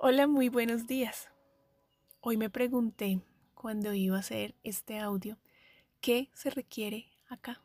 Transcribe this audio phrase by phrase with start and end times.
[0.00, 1.28] Hola, muy buenos días.
[2.20, 3.20] Hoy me pregunté
[3.54, 5.38] cuando iba a hacer este audio
[6.00, 7.64] qué se requiere acá.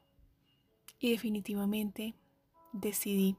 [0.97, 2.15] Y definitivamente
[2.71, 3.37] decidí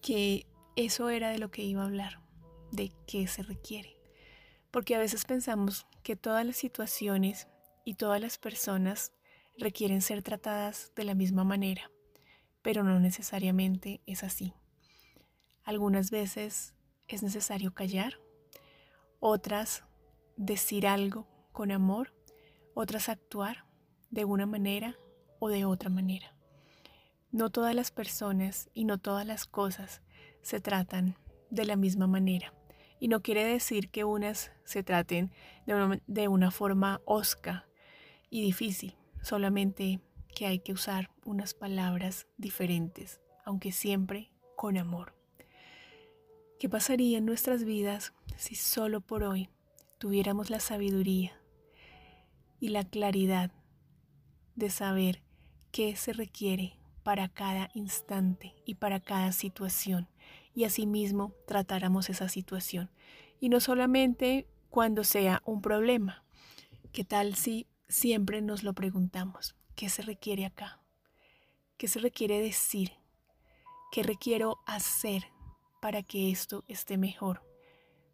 [0.00, 0.46] que
[0.76, 2.22] eso era de lo que iba a hablar,
[2.72, 3.98] de qué se requiere.
[4.70, 7.48] Porque a veces pensamos que todas las situaciones
[7.84, 9.12] y todas las personas
[9.58, 11.90] requieren ser tratadas de la misma manera,
[12.62, 14.54] pero no necesariamente es así.
[15.64, 16.72] Algunas veces
[17.16, 18.20] es necesario callar,
[19.20, 19.84] otras
[20.36, 22.14] decir algo con amor,
[22.74, 23.64] otras actuar
[24.10, 24.96] de una manera
[25.38, 26.34] o de otra manera.
[27.30, 30.02] No todas las personas y no todas las cosas
[30.42, 31.16] se tratan
[31.50, 32.54] de la misma manera.
[33.00, 35.32] Y no quiere decir que unas se traten
[36.06, 37.68] de una, forma osca
[38.30, 40.00] y difícil, solamente
[40.34, 45.17] que hay que usar unas palabras diferentes, aunque siempre con amor.
[46.58, 49.48] ¿Qué pasaría en nuestras vidas si solo por hoy
[49.98, 51.40] tuviéramos la sabiduría
[52.58, 53.52] y la claridad
[54.56, 55.22] de saber
[55.70, 60.08] qué se requiere para cada instante y para cada situación
[60.52, 62.90] y asimismo tratáramos esa situación
[63.38, 66.24] y no solamente cuando sea un problema.
[66.90, 69.54] ¿Qué tal si siempre nos lo preguntamos?
[69.76, 70.82] ¿Qué se requiere acá?
[71.76, 72.94] ¿Qué se requiere decir?
[73.92, 75.37] ¿Qué requiero hacer
[75.80, 77.42] para que esto esté mejor,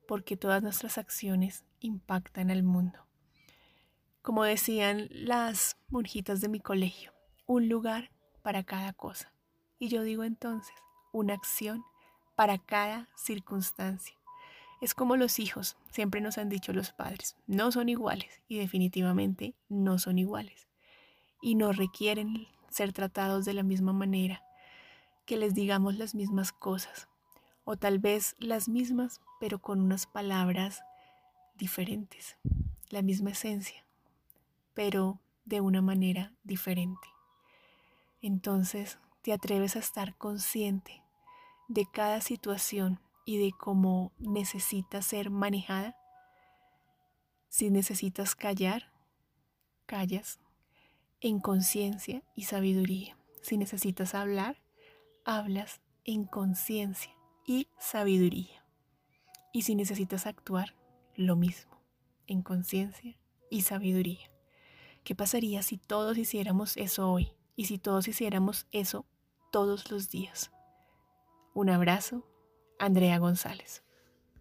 [0.07, 3.07] porque todas nuestras acciones impactan al mundo.
[4.23, 7.13] Como decían las monjitas de mi colegio,
[7.47, 8.11] un lugar
[8.43, 9.33] para cada cosa.
[9.79, 10.75] Y yo digo entonces,
[11.13, 11.85] una acción
[12.37, 14.17] para cada circunstancia.
[14.81, 19.55] Es como los hijos, siempre nos han dicho los padres, no son iguales y definitivamente
[19.69, 20.69] no son iguales.
[21.41, 24.43] Y no requieren ser tratados de la misma manera,
[25.27, 27.09] que les digamos las mismas cosas,
[27.65, 30.83] o tal vez las mismas, pero con unas palabras
[31.57, 32.37] diferentes,
[32.91, 33.87] la misma esencia,
[34.75, 37.09] pero de una manera diferente.
[38.21, 41.03] Entonces te atreves a estar consciente
[41.69, 45.97] de cada situación y de cómo necesita ser manejada.
[47.49, 48.93] Si necesitas callar,
[49.87, 50.41] callas
[51.21, 53.17] en conciencia y sabiduría.
[53.43, 54.61] Si necesitas hablar,
[55.25, 57.14] hablas en conciencia
[57.47, 58.65] y sabiduría.
[59.53, 60.75] Y si necesitas actuar,
[61.17, 61.81] lo mismo,
[62.27, 63.17] en conciencia
[63.51, 64.31] y sabiduría.
[65.05, 69.07] ¿Qué pasaría si todos hiciéramos eso hoy y si todos hiciéramos eso
[69.53, 70.51] todos los días?
[71.55, 72.27] Un abrazo,
[72.79, 73.84] Andrea González.